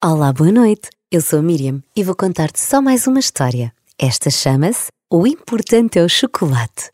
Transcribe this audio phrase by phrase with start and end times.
[0.00, 0.90] Olá, boa noite.
[1.10, 3.72] Eu sou a Miriam e vou contar-te só mais uma história.
[3.98, 6.88] Esta chama-se O Importante é o Chocolate.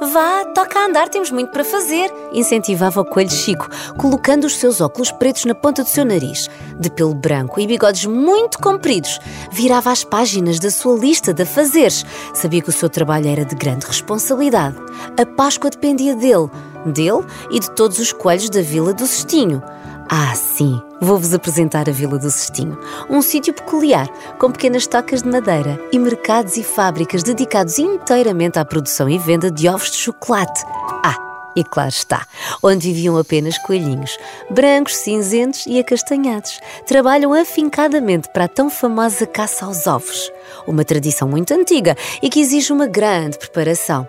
[0.00, 4.80] Vá, toca a andar, temos muito para fazer, incentivava o coelho Chico, colocando os seus
[4.80, 6.48] óculos pretos na ponta do seu nariz.
[6.80, 9.20] De pelo branco e bigodes muito compridos,
[9.52, 12.02] virava as páginas da sua lista de afazeres.
[12.32, 14.78] Sabia que o seu trabalho era de grande responsabilidade.
[15.20, 16.48] A Páscoa dependia dele,
[16.86, 19.62] dele e de todos os coelhos da Vila do Cestinho.
[20.16, 22.78] Ah, sim, vou-vos apresentar a Vila do Cestinho,
[23.10, 24.06] um sítio peculiar,
[24.38, 29.50] com pequenas tocas de madeira e mercados e fábricas dedicados inteiramente à produção e venda
[29.50, 30.62] de ovos de chocolate.
[31.04, 31.16] Ah,
[31.56, 32.24] e claro está,
[32.62, 34.16] onde viviam apenas coelhinhos,
[34.48, 36.60] brancos, cinzentos e acastanhados.
[36.86, 40.30] Trabalham afincadamente para a tão famosa caça aos ovos
[40.66, 44.08] uma tradição muito antiga e que exige uma grande preparação.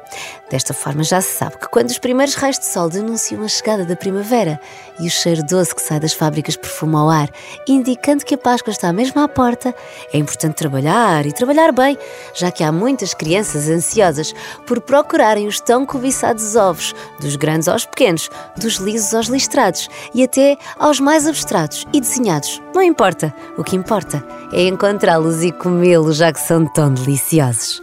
[0.50, 3.84] Desta forma, já se sabe que quando os primeiros raios de sol denunciam a chegada
[3.84, 4.60] da primavera
[5.00, 7.30] e o cheiro doce que sai das fábricas perfuma ao ar,
[7.68, 9.74] indicando que a Páscoa está mesmo à porta,
[10.14, 11.98] é importante trabalhar e trabalhar bem,
[12.34, 14.34] já que há muitas crianças ansiosas
[14.68, 20.24] por procurarem os tão cobiçados ovos, dos grandes aos pequenos, dos lisos aos listrados e
[20.24, 22.62] até aos mais abstratos e desenhados.
[22.74, 24.24] Não importa, o que importa
[24.54, 27.80] é encontrá-los e comê-los, já que são tão deliciosos.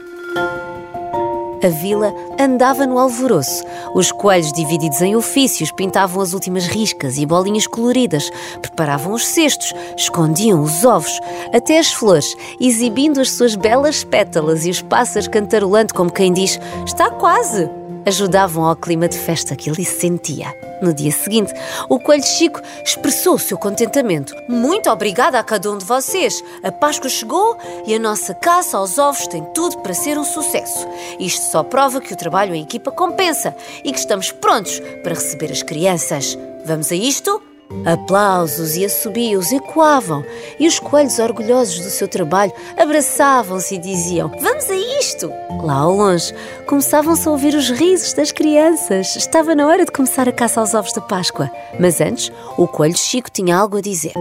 [1.63, 3.63] A vila andava no alvoroço.
[3.95, 8.29] Os coelhos, divididos em ofícios, pintavam as últimas riscas e bolinhas coloridas,
[8.61, 11.21] preparavam os cestos, escondiam os ovos,
[11.55, 16.59] até as flores, exibindo as suas belas pétalas e os pássaros cantarolando como quem diz:
[16.85, 17.82] Está quase!
[18.07, 20.55] Ajudavam ao clima de festa que ele sentia.
[20.83, 21.53] No dia seguinte,
[21.89, 24.35] o Coelho Chico expressou o seu contentamento.
[24.49, 26.43] Muito obrigada a cada um de vocês.
[26.63, 30.87] A Páscoa chegou e a nossa caça aos ovos tem tudo para ser um sucesso.
[31.21, 35.53] Isto só prova que o trabalho em equipa compensa e que estamos prontos para receber
[35.53, 36.37] as crianças.
[36.65, 37.52] Vamos a isto?
[37.85, 40.25] Aplausos e assobios ecoavam,
[40.59, 45.31] e os coelhos, orgulhosos do seu trabalho, abraçavam-se e diziam: Vamos a isto!
[45.63, 46.33] Lá ao longe,
[46.67, 49.17] começavam-se a ouvir os risos das crianças.
[49.17, 51.51] Estava na hora de começar a caça aos ovos da Páscoa.
[51.79, 54.15] Mas antes, o coelho Chico tinha algo a dizer.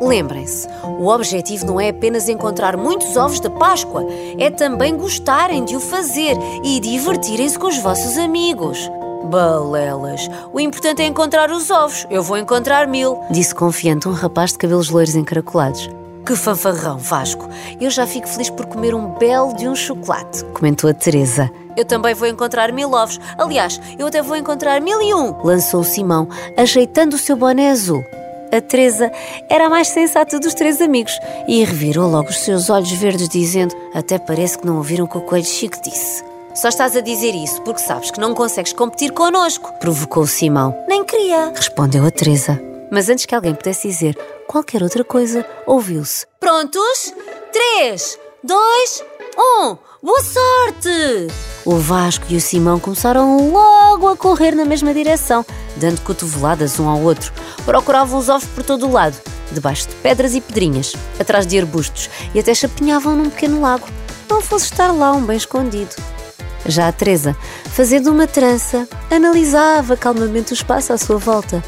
[0.00, 0.68] Lembrem-se,
[0.98, 4.06] o objetivo não é apenas encontrar muitos ovos da Páscoa,
[4.38, 8.90] é também gostarem de o fazer e divertirem-se com os vossos amigos.
[9.24, 12.06] Balelas, o importante é encontrar os ovos.
[12.10, 15.88] Eu vou encontrar mil, disse confiante um rapaz de cabelos loiros encaracolados.
[16.24, 17.48] Que fanfarrão, Vasco.
[17.80, 21.50] Eu já fico feliz por comer um belo de um chocolate, comentou a Teresa.
[21.76, 23.18] Eu também vou encontrar mil ovos.
[23.36, 28.02] Aliás, eu até vou encontrar mil e um, lançou Simão, ajeitando o seu boné azul.
[28.52, 29.10] A Teresa
[29.50, 31.18] era a mais sensata dos três amigos
[31.48, 35.18] e revirou logo os seus olhos verdes, dizendo: Até parece que não ouviram o que
[35.18, 36.33] o Coelho Chico disse.
[36.54, 40.72] Só estás a dizer isso porque sabes que não consegues competir connosco, provocou Simão.
[40.86, 42.62] Nem queria, respondeu a Teresa.
[42.92, 44.16] Mas antes que alguém pudesse dizer
[44.46, 46.24] qualquer outra coisa, ouviu-se.
[46.38, 47.12] Prontos?
[47.52, 49.04] Três, dois,
[49.36, 49.76] um.
[50.00, 51.26] Boa sorte!
[51.64, 55.44] O Vasco e o Simão começaram logo a correr na mesma direção,
[55.76, 57.32] dando cotoveladas um ao outro.
[57.64, 62.08] Procuravam os ovos por todo o lado, debaixo de pedras e pedrinhas, atrás de arbustos
[62.32, 63.88] e até chapinhavam num pequeno lago.
[64.30, 65.96] Não fosse estar lá um bem escondido.
[66.66, 67.36] Já a Teresa,
[67.70, 71.62] fazendo uma trança, analisava calmamente o espaço à sua volta.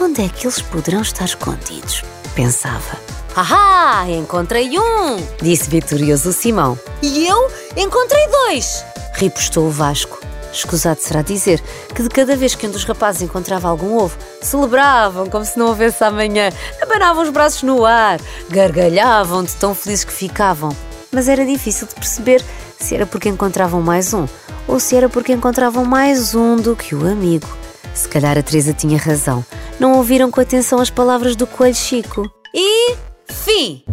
[0.00, 2.02] Onde é que eles poderão estar escondidos?
[2.34, 2.98] Pensava.
[3.34, 5.16] Ahá, encontrei um!
[5.40, 6.78] Disse vitorioso Simão.
[7.02, 8.84] E eu encontrei dois!
[9.14, 10.20] Ripostou o Vasco.
[10.52, 11.62] Escusado será dizer
[11.94, 15.68] que de cada vez que um dos rapazes encontrava algum ovo, celebravam como se não
[15.68, 18.20] houvesse amanhã, abanavam os braços no ar,
[18.50, 20.76] gargalhavam de tão felizes que ficavam.
[21.10, 22.44] Mas era difícil de perceber
[22.82, 24.26] se era porque encontravam mais um
[24.66, 27.48] ou se era porque encontravam mais um do que o amigo.
[27.94, 29.44] Se calhar a Teresa tinha razão.
[29.78, 32.30] Não ouviram com atenção as palavras do coelho Chico.
[32.54, 32.94] E
[33.26, 33.84] fim!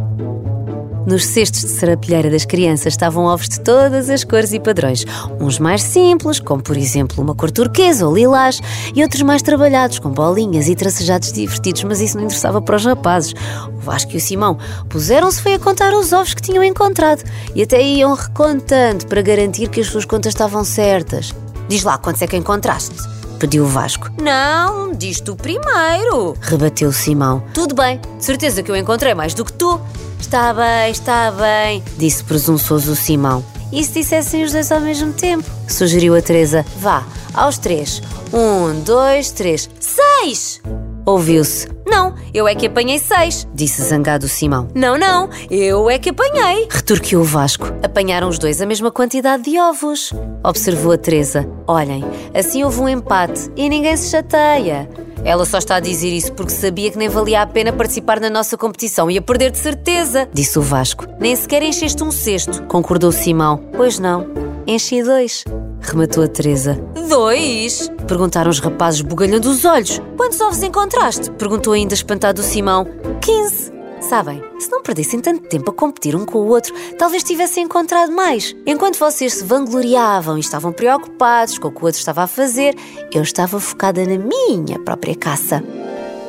[1.06, 5.06] Nos cestos de serapilheira das crianças estavam ovos de todas as cores e padrões.
[5.40, 8.60] Uns mais simples, como por exemplo uma cor turquesa ou lilás,
[8.94, 12.86] e outros mais trabalhados, com bolinhas e tracejados divertidos, mas isso não interessava para os
[12.86, 13.34] rapazes.
[13.74, 14.58] O Vasco e o Simão
[14.90, 17.24] puseram-se foi a contar os ovos que tinham encontrado
[17.56, 21.34] e até iam recontando para garantir que as suas contas estavam certas.
[21.68, 22.96] Diz lá quantos é que encontraste?
[23.40, 24.10] pediu o Vasco.
[24.22, 27.42] Não, diz tu primeiro, rebateu Simão.
[27.54, 29.80] Tudo bem, de certeza que eu encontrei mais do que tu.
[30.20, 33.44] Está bem, está bem, disse presunçoso Simão.
[33.72, 35.50] E se dissessem os dois ao mesmo tempo?
[35.68, 36.66] Sugeriu a Teresa.
[36.78, 38.02] Vá, aos três.
[38.34, 39.70] Um, dois, três.
[39.80, 40.62] Seis!
[41.06, 41.79] Ouviu-se.
[41.90, 44.68] Não, eu é que apanhei seis, disse zangado o Simão.
[44.76, 47.66] Não, não, eu é que apanhei, retorquiu o Vasco.
[47.82, 50.14] Apanharam os dois a mesma quantidade de ovos,
[50.44, 51.50] observou a Teresa.
[51.68, 54.88] Olhem, assim houve um empate e ninguém se chateia.
[55.24, 58.30] Ela só está a dizer isso porque sabia que nem valia a pena participar na
[58.30, 59.12] nossa competição.
[59.12, 61.06] Ia perder de certeza, disse o Vasco.
[61.20, 63.58] Nem sequer encheste um cesto, concordou Simão.
[63.76, 64.28] Pois não,
[64.66, 65.44] enchi dois,
[65.82, 66.80] rematou a Teresa.
[67.10, 67.92] Dois?
[68.08, 70.02] Perguntaram os rapazes, bugalhando os olhos.
[70.16, 71.32] Quantos ovos encontraste?
[71.32, 72.86] Perguntou ainda espantado o Simão.
[73.22, 73.72] Quinze.
[74.02, 78.12] Sabem, se não perdessem tanto tempo a competir um com o outro, talvez tivessem encontrado
[78.14, 78.56] mais.
[78.66, 82.76] Enquanto vocês se vangloriavam e estavam preocupados com o que o outro estava a fazer,
[83.14, 85.62] eu estava focada na minha própria caça.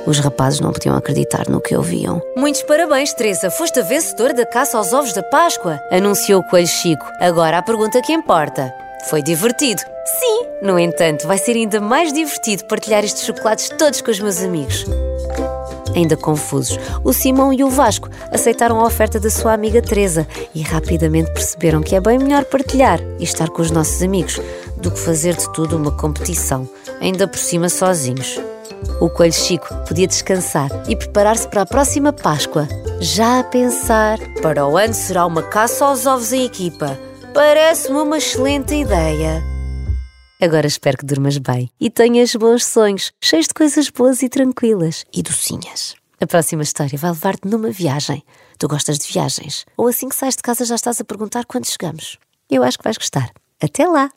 [0.06, 2.20] Os rapazes não podiam acreditar no que ouviam.
[2.36, 3.50] Muitos parabéns, Teresa.
[3.50, 7.04] Foste a vencedora da caça aos ovos da Páscoa, anunciou o coelho Chico.
[7.20, 8.74] Agora a pergunta que importa.
[9.08, 9.80] Foi divertido?
[9.80, 10.46] Sim!
[10.62, 14.84] No entanto, vai ser ainda mais divertido partilhar estes chocolates todos com os meus amigos.
[15.94, 20.62] Ainda confusos, o Simão e o Vasco aceitaram a oferta da sua amiga Teresa e
[20.62, 24.40] rapidamente perceberam que é bem melhor partilhar e estar com os nossos amigos
[24.76, 26.68] do que fazer de tudo uma competição,
[27.00, 28.40] ainda por cima sozinhos.
[29.00, 32.66] O coelho Chico podia descansar e preparar-se para a próxima Páscoa,
[33.00, 36.98] já a pensar: para o ano será uma caça aos ovos em equipa.
[37.34, 39.49] Parece-me uma excelente ideia.
[40.40, 45.04] Agora espero que durmas bem e tenhas bons sonhos, cheios de coisas boas e tranquilas
[45.12, 45.94] e docinhas.
[46.18, 48.22] A próxima história vai levar-te numa viagem.
[48.58, 49.66] Tu gostas de viagens?
[49.76, 52.16] Ou assim que sais de casa já estás a perguntar quando chegamos?
[52.48, 53.30] Eu acho que vais gostar.
[53.60, 54.10] Até lá!